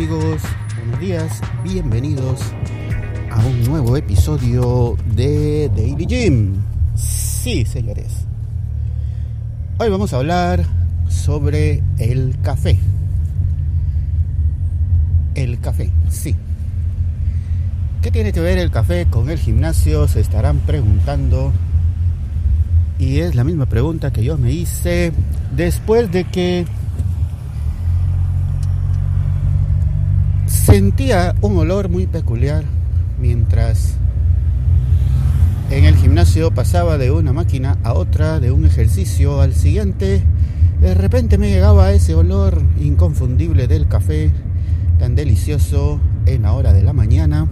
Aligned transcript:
amigos? 0.00 0.40
Buenos 0.78 1.00
días, 1.00 1.40
bienvenidos 1.62 2.40
a 3.30 3.44
un 3.44 3.64
nuevo 3.64 3.98
episodio 3.98 4.96
de 5.14 5.70
Daily 5.76 6.06
Gym. 6.06 6.54
Sí, 6.94 7.66
señores. 7.66 8.24
Hoy 9.76 9.90
vamos 9.90 10.14
a 10.14 10.16
hablar 10.16 10.64
sobre 11.10 11.82
el 11.98 12.34
café. 12.40 12.78
El 15.34 15.60
café, 15.60 15.90
sí. 16.08 16.34
¿Qué 18.00 18.10
tiene 18.10 18.32
que 18.32 18.40
ver 18.40 18.56
el 18.56 18.70
café 18.70 19.04
con 19.04 19.28
el 19.28 19.38
gimnasio? 19.38 20.08
Se 20.08 20.20
estarán 20.20 20.60
preguntando. 20.60 21.52
Y 22.98 23.18
es 23.18 23.34
la 23.34 23.44
misma 23.44 23.66
pregunta 23.66 24.10
que 24.10 24.24
yo 24.24 24.38
me 24.38 24.50
hice 24.50 25.12
después 25.54 26.10
de 26.10 26.24
que 26.24 26.64
sentía 30.70 31.34
un 31.40 31.56
olor 31.58 31.88
muy 31.88 32.06
peculiar 32.06 32.62
mientras 33.20 33.94
en 35.68 35.84
el 35.84 35.96
gimnasio 35.96 36.52
pasaba 36.52 36.96
de 36.96 37.10
una 37.10 37.32
máquina 37.32 37.76
a 37.82 37.92
otra, 37.92 38.38
de 38.38 38.52
un 38.52 38.64
ejercicio 38.64 39.40
al 39.40 39.52
siguiente. 39.52 40.22
De 40.80 40.94
repente 40.94 41.38
me 41.38 41.50
llegaba 41.50 41.90
ese 41.90 42.14
olor 42.14 42.62
inconfundible 42.80 43.66
del 43.66 43.88
café, 43.88 44.30
tan 45.00 45.16
delicioso 45.16 45.98
en 46.26 46.42
la 46.42 46.52
hora 46.52 46.72
de 46.72 46.84
la 46.84 46.92
mañana. 46.92 47.48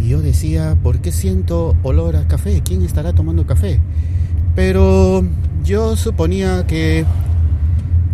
Y 0.00 0.08
yo 0.08 0.22
decía, 0.22 0.78
¿por 0.82 1.00
qué 1.00 1.12
siento 1.12 1.76
olor 1.82 2.16
a 2.16 2.26
café? 2.26 2.62
¿Quién 2.64 2.82
estará 2.82 3.12
tomando 3.12 3.46
café? 3.46 3.78
Pero 4.56 5.22
yo 5.62 5.96
suponía 5.96 6.66
que 6.66 7.04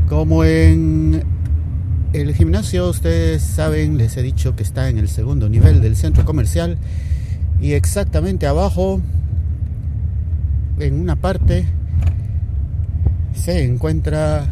como 0.08 0.42
en 0.42 1.22
el 2.12 2.34
gimnasio, 2.34 2.88
ustedes 2.88 3.42
saben, 3.42 3.96
les 3.96 4.16
he 4.16 4.22
dicho 4.22 4.56
que 4.56 4.62
está 4.62 4.88
en 4.88 4.98
el 4.98 5.08
segundo 5.08 5.48
nivel 5.48 5.80
del 5.80 5.96
centro 5.96 6.24
comercial 6.24 6.76
y 7.60 7.72
exactamente 7.72 8.46
abajo, 8.46 9.00
en 10.78 10.98
una 10.98 11.16
parte, 11.16 11.66
se 13.34 13.64
encuentra 13.64 14.46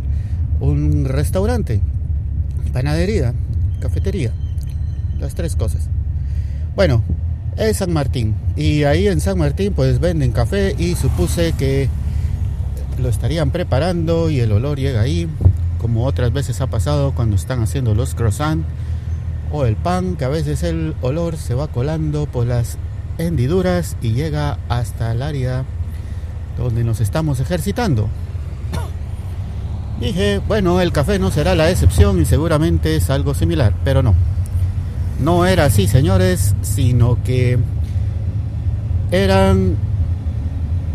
un 0.60 1.04
restaurante, 1.04 1.80
panadería, 2.72 3.34
cafetería, 3.80 4.32
las 5.18 5.34
tres 5.34 5.56
cosas. 5.56 5.88
Bueno, 6.76 7.02
es 7.56 7.78
San 7.78 7.92
Martín 7.92 8.36
y 8.56 8.84
ahí 8.84 9.08
en 9.08 9.20
San 9.20 9.36
Martín 9.36 9.72
pues 9.74 9.98
venden 9.98 10.30
café 10.30 10.76
y 10.78 10.94
supuse 10.94 11.54
que 11.58 11.88
lo 13.00 13.08
estarían 13.08 13.50
preparando 13.50 14.30
y 14.30 14.38
el 14.38 14.52
olor 14.52 14.78
llega 14.78 15.00
ahí 15.00 15.28
como 15.78 16.04
otras 16.04 16.32
veces 16.32 16.60
ha 16.60 16.66
pasado 16.66 17.12
cuando 17.12 17.36
están 17.36 17.62
haciendo 17.62 17.94
los 17.94 18.14
croissants 18.14 18.66
o 19.50 19.64
el 19.64 19.76
pan, 19.76 20.16
que 20.16 20.24
a 20.24 20.28
veces 20.28 20.62
el 20.62 20.94
olor 21.00 21.36
se 21.36 21.54
va 21.54 21.68
colando 21.68 22.26
por 22.26 22.46
las 22.46 22.76
hendiduras 23.16 23.96
y 24.02 24.12
llega 24.12 24.58
hasta 24.68 25.12
el 25.12 25.22
área 25.22 25.64
donde 26.56 26.84
nos 26.84 27.00
estamos 27.00 27.40
ejercitando. 27.40 28.08
Dije, 30.00 30.40
bueno, 30.46 30.80
el 30.80 30.92
café 30.92 31.18
no 31.18 31.30
será 31.30 31.54
la 31.54 31.70
excepción 31.70 32.20
y 32.20 32.24
seguramente 32.24 32.94
es 32.94 33.10
algo 33.10 33.34
similar, 33.34 33.74
pero 33.84 34.02
no. 34.02 34.14
No 35.20 35.44
era 35.44 35.64
así, 35.64 35.88
señores, 35.88 36.54
sino 36.62 37.22
que 37.24 37.58
eran 39.10 39.76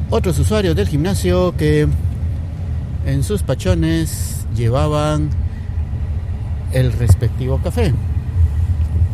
otros 0.10 0.40
usuarios 0.40 0.76
del 0.76 0.88
gimnasio 0.88 1.54
que 1.58 1.88
en 3.06 3.24
sus 3.24 3.44
pachones 3.44 4.43
llevaban 4.56 5.30
el 6.72 6.92
respectivo 6.94 7.60
café. 7.64 7.94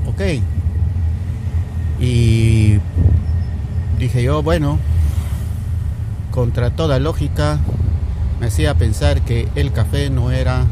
Ok. 0.08 0.22
Y 2.00 2.80
dije 3.98 4.24
yo, 4.24 4.42
bueno, 4.42 4.80
contra 6.32 6.72
toda 6.72 7.00
lógica, 7.00 7.60
me 8.40 8.48
hacía 8.48 8.76
pensar 8.76 9.22
que 9.22 9.48
el 9.56 9.72
café 9.72 10.10
no 10.10 10.32
era 10.32 10.66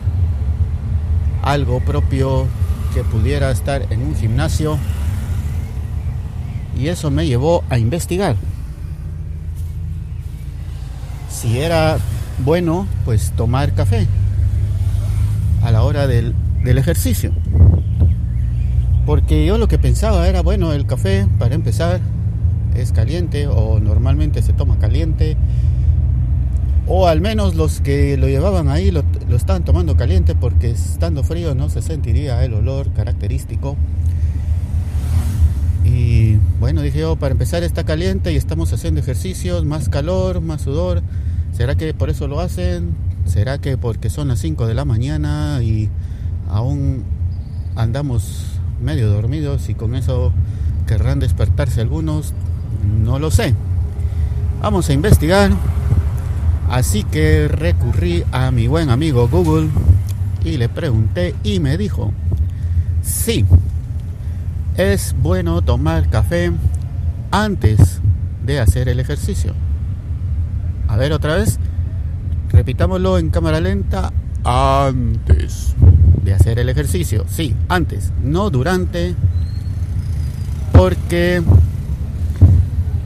algo 1.43 1.81
propio 1.81 2.47
que 2.93 3.03
pudiera 3.03 3.51
estar 3.51 3.85
en 3.91 4.01
un 4.01 4.15
gimnasio. 4.15 4.77
Y 6.77 6.87
eso 6.87 7.11
me 7.11 7.25
llevó 7.25 7.63
a 7.69 7.77
investigar. 7.77 8.35
Si 11.29 11.59
era 11.59 11.97
bueno, 12.45 12.87
pues 13.03 13.31
tomar 13.35 13.73
café 13.73 14.07
a 15.67 15.71
la 15.71 15.83
hora 15.83 16.07
del, 16.07 16.33
ejercicio. 16.63 17.33
Porque 19.05 19.45
yo 19.45 19.57
lo 19.57 19.67
que 19.67 19.77
pensaba 19.77 20.25
era, 20.29 20.41
bueno, 20.41 20.71
el 20.71 20.85
café, 20.85 21.27
para 21.37 21.55
empezar, 21.55 21.99
es 22.73 22.93
caliente 22.93 23.47
o 23.47 23.81
normalmente 23.81 24.41
se 24.41 24.53
toma 24.53 24.79
caliente. 24.79 25.35
O 26.87 27.07
al 27.07 27.19
menos 27.19 27.55
los 27.55 27.81
que 27.81 28.15
lo 28.15 28.29
llevaban 28.29 28.69
ahí 28.69 28.91
lo, 28.91 29.03
lo 29.27 29.35
estaban 29.35 29.65
tomando 29.65 29.97
caliente 29.97 30.35
porque 30.35 30.71
estando 30.71 31.21
frío 31.21 31.53
no 31.53 31.69
se 31.69 31.81
sentiría 31.81 32.45
el 32.45 32.53
olor 32.53 32.93
característico. 32.93 33.75
Y 35.83 36.37
bueno, 36.61 36.81
dije 36.81 36.99
yo, 36.99 37.17
para 37.17 37.33
empezar 37.33 37.63
está 37.63 37.83
caliente 37.83 38.31
y 38.31 38.37
estamos 38.37 38.71
haciendo 38.71 39.01
ejercicios, 39.01 39.65
más 39.65 39.89
calor, 39.89 40.39
más 40.39 40.61
sudor. 40.61 41.01
¿Será 41.51 41.75
que 41.75 41.93
por 41.93 42.09
eso 42.09 42.29
lo 42.29 42.39
hacen? 42.39 43.06
¿Será 43.27 43.59
que 43.59 43.77
porque 43.77 44.09
son 44.09 44.29
las 44.29 44.39
5 44.39 44.67
de 44.67 44.73
la 44.73 44.85
mañana 44.85 45.59
y 45.61 45.89
aún 46.49 47.03
andamos 47.75 48.45
medio 48.81 49.09
dormidos 49.09 49.69
y 49.69 49.75
con 49.75 49.95
eso 49.95 50.31
querrán 50.87 51.19
despertarse 51.19 51.81
algunos? 51.81 52.33
No 53.03 53.19
lo 53.19 53.29
sé. 53.29 53.53
Vamos 54.61 54.89
a 54.89 54.93
investigar. 54.93 55.51
Así 56.69 57.03
que 57.03 57.47
recurrí 57.47 58.23
a 58.31 58.51
mi 58.51 58.67
buen 58.67 58.89
amigo 58.89 59.27
Google 59.27 59.69
y 60.43 60.57
le 60.57 60.69
pregunté 60.69 61.35
y 61.43 61.59
me 61.59 61.77
dijo, 61.77 62.11
sí, 63.01 63.45
es 64.75 65.15
bueno 65.21 65.61
tomar 65.61 66.09
café 66.09 66.51
antes 67.31 67.99
de 68.45 68.59
hacer 68.59 68.89
el 68.89 68.99
ejercicio. 68.99 69.53
A 70.87 70.95
ver 70.95 71.11
otra 71.11 71.35
vez. 71.35 71.59
Repitámoslo 72.57 73.19
en 73.19 73.29
cámara 73.29 73.61
lenta. 73.61 74.11
Antes. 74.43 75.75
De 76.23 76.33
hacer 76.33 76.57
el 76.57 76.69
ejercicio. 76.69 77.23
Sí, 77.29 77.55
antes, 77.69 78.11
no 78.23 78.49
durante, 78.49 79.13
porque 80.73 81.43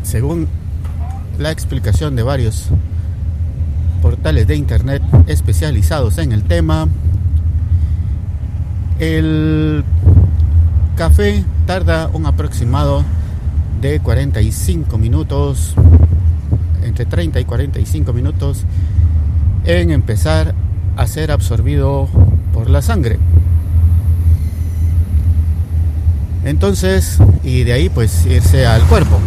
según 0.04 0.48
la 1.38 1.52
explicación 1.52 2.16
de 2.16 2.24
varios 2.24 2.70
portales 4.02 4.48
de 4.48 4.56
internet 4.56 5.04
especializados 5.28 6.18
en 6.18 6.32
el 6.32 6.44
tema, 6.44 6.88
el 9.00 9.84
café 10.96 11.44
tarda 11.68 12.10
un 12.14 12.26
aproximado 12.26 13.04
de 13.82 14.00
45 14.00 14.98
minutos, 14.98 15.74
entre 16.84 17.06
30 17.06 17.42
y 17.42 17.44
45 17.44 18.14
minutos 18.14 18.66
en 19.66 19.92
empezar 19.92 20.56
a 20.96 21.08
ser 21.08 21.32
absorbido 21.32 22.08
por 22.54 22.70
la 22.70 22.82
sangre. 22.82 23.18
Entonces, 26.44 27.20
y 27.44 27.64
de 27.64 27.74
ahí 27.74 27.90
pues 27.90 28.26
irse 28.26 28.66
al 28.66 28.82
cuerpo. 28.84 29.20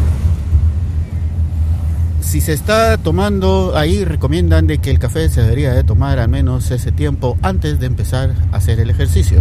Si 2.20 2.41
se 2.41 2.53
está 2.53 2.97
tomando, 2.97 3.76
ahí 3.76 4.05
recomiendan 4.05 4.67
de 4.67 4.79
que 4.79 4.91
el 4.91 4.99
café 4.99 5.29
se 5.29 5.43
debería 5.43 5.73
de 5.73 5.85
tomar 5.85 6.19
al 6.19 6.29
menos 6.29 6.70
ese 6.70 6.91
tiempo 6.91 7.38
antes 7.43 7.79
de 7.79 7.87
empezar 7.87 8.35
a 8.50 8.56
hacer 8.56 8.81
el 8.81 8.91
ejercicio. 8.91 9.41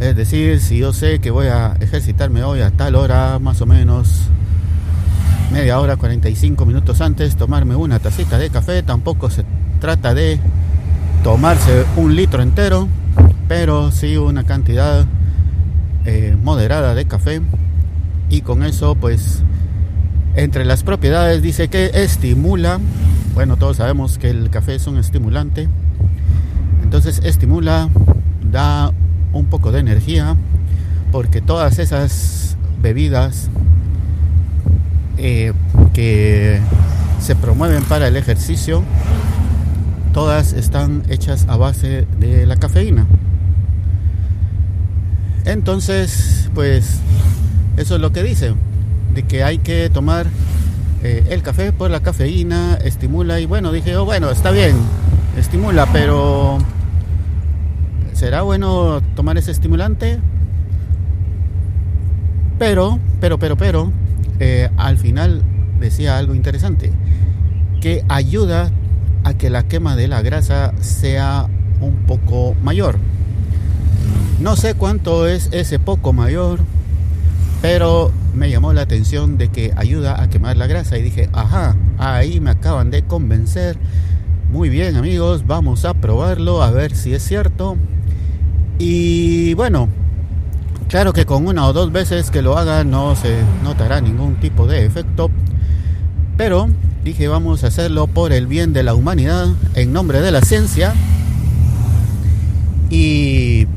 Es 0.00 0.16
decir, 0.16 0.60
si 0.60 0.78
yo 0.78 0.92
sé 0.92 1.20
que 1.20 1.30
voy 1.30 1.46
a 1.46 1.76
ejercitarme 1.80 2.42
hoy 2.42 2.60
a 2.60 2.70
tal 2.70 2.96
hora, 2.96 3.38
más 3.38 3.60
o 3.60 3.66
menos 3.66 4.28
media 5.50 5.80
hora, 5.80 5.96
45 5.96 6.64
minutos 6.64 7.00
antes, 7.00 7.36
tomarme 7.36 7.74
una 7.74 7.98
tacita 7.98 8.38
de 8.38 8.50
café, 8.50 8.82
tampoco 8.82 9.30
se 9.30 9.44
trata 9.80 10.14
de 10.14 10.38
tomarse 11.24 11.84
un 11.96 12.14
litro 12.14 12.42
entero, 12.42 12.88
pero 13.48 13.90
sí 13.90 14.16
una 14.16 14.44
cantidad 14.44 15.06
eh, 16.04 16.36
moderada 16.42 16.94
de 16.94 17.04
café. 17.04 17.42
Y 18.28 18.42
con 18.42 18.62
eso 18.62 18.94
pues 18.94 19.42
entre 20.36 20.64
las 20.64 20.84
propiedades 20.84 21.42
dice 21.42 21.68
que 21.68 21.90
estimula, 21.94 22.78
bueno 23.34 23.56
todos 23.56 23.78
sabemos 23.78 24.18
que 24.18 24.30
el 24.30 24.50
café 24.50 24.76
es 24.76 24.86
un 24.86 24.98
estimulante, 24.98 25.68
entonces 26.84 27.20
estimula, 27.24 27.88
da 28.50 28.92
un 29.32 29.46
poco 29.46 29.72
de 29.72 29.80
energía, 29.80 30.36
porque 31.10 31.40
todas 31.40 31.80
esas 31.80 32.56
bebidas 32.80 33.50
eh, 35.20 35.52
que 35.92 36.58
se 37.20 37.36
promueven 37.36 37.84
para 37.84 38.08
el 38.08 38.16
ejercicio 38.16 38.82
todas 40.12 40.52
están 40.54 41.02
hechas 41.08 41.46
a 41.48 41.56
base 41.56 42.06
de 42.18 42.46
la 42.46 42.56
cafeína. 42.56 43.06
Entonces, 45.44 46.50
pues 46.54 47.00
eso 47.76 47.94
es 47.94 48.00
lo 48.00 48.12
que 48.12 48.22
dice, 48.22 48.54
de 49.14 49.22
que 49.22 49.44
hay 49.44 49.58
que 49.58 49.90
tomar 49.90 50.26
eh, 51.02 51.26
el 51.30 51.42
café 51.42 51.72
por 51.72 51.90
la 51.90 52.00
cafeína, 52.00 52.78
estimula 52.84 53.40
y 53.40 53.46
bueno, 53.46 53.72
dije, 53.72 53.96
oh, 53.96 54.04
bueno, 54.04 54.30
está 54.30 54.50
bien, 54.50 54.76
estimula, 55.36 55.86
pero 55.92 56.58
¿será 58.12 58.42
bueno 58.42 59.00
tomar 59.14 59.38
ese 59.38 59.50
estimulante? 59.50 60.18
Pero, 62.58 62.98
pero, 63.20 63.38
pero, 63.38 63.56
pero, 63.56 63.92
eh, 64.40 64.70
al 64.76 64.96
final 64.96 65.42
decía 65.78 66.18
algo 66.18 66.34
interesante, 66.34 66.90
que 67.80 68.04
ayuda 68.08 68.72
a 69.24 69.34
que 69.34 69.50
la 69.50 69.68
quema 69.68 69.96
de 69.96 70.08
la 70.08 70.22
grasa 70.22 70.72
sea 70.80 71.46
un 71.80 71.94
poco 72.06 72.54
mayor. 72.62 72.98
No 74.40 74.56
sé 74.56 74.74
cuánto 74.74 75.26
es 75.26 75.50
ese 75.52 75.78
poco 75.78 76.12
mayor, 76.14 76.60
pero 77.60 78.10
me 78.34 78.48
llamó 78.50 78.72
la 78.72 78.82
atención 78.82 79.36
de 79.36 79.48
que 79.48 79.72
ayuda 79.76 80.22
a 80.22 80.30
quemar 80.30 80.56
la 80.56 80.66
grasa 80.66 80.96
y 80.96 81.02
dije, 81.02 81.28
ajá, 81.32 81.76
ahí 81.98 82.40
me 82.40 82.50
acaban 82.50 82.90
de 82.90 83.02
convencer. 83.02 83.76
Muy 84.50 84.70
bien 84.70 84.96
amigos, 84.96 85.46
vamos 85.46 85.84
a 85.84 85.94
probarlo 85.94 86.62
a 86.62 86.70
ver 86.70 86.96
si 86.96 87.12
es 87.12 87.22
cierto. 87.22 87.76
Y 88.78 89.52
bueno, 89.54 89.88
claro 90.90 91.12
que 91.12 91.24
con 91.24 91.46
una 91.46 91.66
o 91.66 91.72
dos 91.72 91.92
veces 91.92 92.32
que 92.32 92.42
lo 92.42 92.58
haga 92.58 92.82
no 92.82 93.14
se 93.14 93.42
notará 93.62 94.00
ningún 94.00 94.34
tipo 94.40 94.66
de 94.66 94.84
efecto, 94.84 95.30
pero 96.36 96.68
dije 97.04 97.28
vamos 97.28 97.62
a 97.62 97.68
hacerlo 97.68 98.08
por 98.08 98.32
el 98.32 98.48
bien 98.48 98.72
de 98.72 98.82
la 98.82 98.94
humanidad, 98.94 99.46
en 99.74 99.92
nombre 99.92 100.20
de 100.20 100.32
la 100.32 100.40
ciencia. 100.40 100.92
Y 102.90 103.68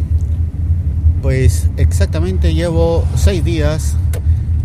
pues 1.21 1.69
exactamente 1.77 2.55
llevo 2.55 3.05
seis 3.15 3.43
días 3.43 3.95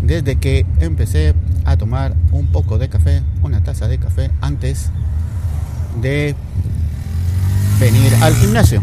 desde 0.02 0.36
que 0.36 0.64
empecé 0.80 1.34
a 1.66 1.76
tomar 1.76 2.16
un 2.32 2.46
poco 2.46 2.78
de 2.78 2.88
café, 2.88 3.22
una 3.42 3.62
taza 3.62 3.88
de 3.88 3.98
café 3.98 4.30
antes 4.40 4.90
de 6.00 6.34
venir 7.78 8.10
al 8.22 8.34
gimnasio. 8.36 8.82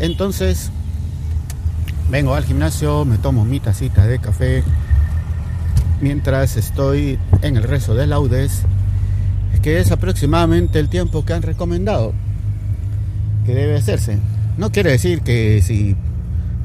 Entonces, 0.00 0.70
vengo 2.14 2.36
al 2.36 2.44
gimnasio, 2.44 3.04
me 3.04 3.18
tomo 3.18 3.44
mi 3.44 3.58
tacita 3.58 4.06
de 4.06 4.20
café 4.20 4.62
mientras 6.00 6.56
estoy 6.56 7.18
en 7.42 7.56
el 7.56 7.64
rezo 7.64 7.96
de 7.96 8.06
laudes, 8.06 8.62
que 9.62 9.80
es 9.80 9.90
aproximadamente 9.90 10.78
el 10.78 10.88
tiempo 10.88 11.24
que 11.24 11.32
han 11.32 11.42
recomendado 11.42 12.12
que 13.44 13.52
debe 13.52 13.76
hacerse. 13.76 14.20
No 14.56 14.70
quiere 14.70 14.92
decir 14.92 15.22
que 15.22 15.60
si 15.60 15.96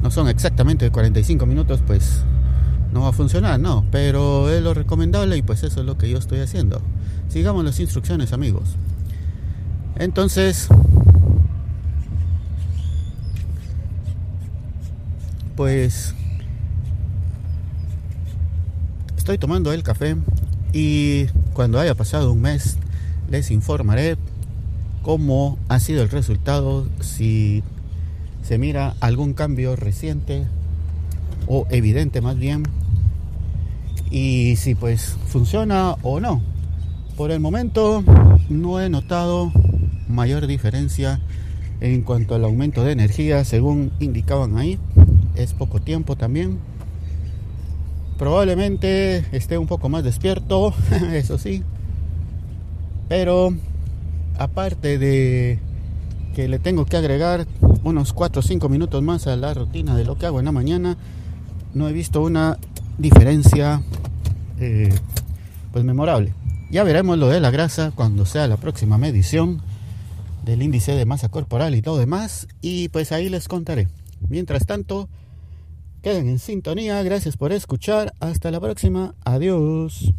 no 0.03 0.11
son 0.11 0.27
exactamente 0.27 0.91
45 0.91 1.47
minutos, 1.47 1.81
pues 1.87 2.21
no 2.93 3.01
va 3.01 3.09
a 3.09 3.13
funcionar, 3.13 3.59
no, 3.59 3.87
pero 3.89 4.51
es 4.51 4.61
lo 4.61 4.75
recomendable 4.75 5.35
y 5.35 5.41
pues 5.41 5.63
eso 5.63 5.79
es 5.79 5.85
lo 5.87 5.97
que 5.97 6.11
yo 6.11 6.19
estoy 6.19 6.41
haciendo. 6.41 6.79
Sigamos 7.27 7.65
las 7.65 7.79
instrucciones, 7.79 8.33
amigos. 8.33 8.75
Entonces, 9.97 10.69
pues 15.59 16.15
estoy 19.17 19.37
tomando 19.37 19.73
el 19.73 19.83
café 19.83 20.15
y 20.71 21.25
cuando 21.51 21.81
haya 21.81 21.95
pasado 21.95 22.31
un 22.31 22.39
mes 22.39 22.77
les 23.29 23.51
informaré 23.51 24.15
cómo 25.01 25.57
ha 25.67 25.81
sido 25.81 26.01
el 26.01 26.09
resultado, 26.11 26.87
si 27.01 27.61
se 28.41 28.57
mira 28.57 28.95
algún 29.01 29.33
cambio 29.33 29.75
reciente 29.75 30.47
o 31.45 31.67
evidente 31.71 32.21
más 32.21 32.37
bien 32.37 32.63
y 34.09 34.55
si 34.55 34.75
pues 34.75 35.17
funciona 35.27 35.97
o 36.03 36.21
no. 36.21 36.41
Por 37.17 37.31
el 37.31 37.41
momento 37.41 38.01
no 38.47 38.79
he 38.79 38.89
notado 38.89 39.51
mayor 40.07 40.47
diferencia 40.47 41.19
en 41.81 42.01
cuanto 42.03 42.33
al 42.35 42.45
aumento 42.45 42.85
de 42.85 42.93
energía 42.93 43.43
según 43.43 43.91
indicaban 43.99 44.57
ahí. 44.57 44.79
Es 45.39 45.53
poco 45.53 45.79
tiempo 45.79 46.17
también. 46.17 46.59
Probablemente 48.17 49.25
esté 49.31 49.57
un 49.57 49.67
poco 49.67 49.87
más 49.87 50.03
despierto, 50.03 50.73
eso 51.13 51.37
sí. 51.37 51.63
Pero 53.07 53.53
aparte 54.37 54.99
de 54.99 55.59
que 56.35 56.49
le 56.49 56.59
tengo 56.59 56.85
que 56.85 56.97
agregar 56.97 57.47
unos 57.85 58.11
4 58.11 58.41
o 58.41 58.43
5 58.43 58.67
minutos 58.67 59.01
más 59.01 59.27
a 59.27 59.37
la 59.37 59.53
rutina 59.53 59.95
de 59.95 60.03
lo 60.03 60.17
que 60.17 60.25
hago 60.25 60.39
en 60.39 60.45
la 60.45 60.51
mañana, 60.51 60.97
no 61.73 61.87
he 61.87 61.93
visto 61.93 62.21
una 62.21 62.57
diferencia 62.97 63.81
eh, 64.59 64.93
pues 65.71 65.85
memorable. 65.85 66.33
Ya 66.69 66.83
veremos 66.83 67.17
lo 67.17 67.29
de 67.29 67.39
la 67.39 67.49
grasa 67.49 67.93
cuando 67.95 68.25
sea 68.25 68.45
la 68.47 68.57
próxima 68.57 68.97
medición 68.97 69.61
del 70.43 70.61
índice 70.63 70.91
de 70.91 71.05
masa 71.05 71.29
corporal 71.29 71.75
y 71.75 71.81
todo 71.81 71.97
demás. 71.97 72.49
Y 72.59 72.89
pues 72.89 73.13
ahí 73.13 73.29
les 73.29 73.47
contaré. 73.47 73.87
Mientras 74.27 74.65
tanto, 74.65 75.07
queden 76.01 76.29
en 76.29 76.39
sintonía. 76.39 77.01
Gracias 77.03 77.37
por 77.37 77.51
escuchar. 77.51 78.13
Hasta 78.19 78.51
la 78.51 78.59
próxima. 78.59 79.15
Adiós. 79.25 80.13